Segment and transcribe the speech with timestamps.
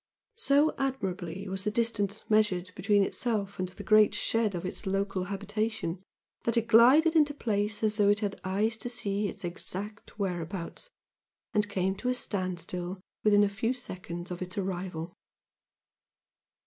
[0.39, 5.25] So admirably was the distance measured between itself and the great shed of its local
[5.25, 6.01] habitation,
[6.41, 10.89] that it glided into place as though it had eyes to see its exact whereabouts,
[11.53, 15.13] and came to a standstill within a few seconds of its arrival.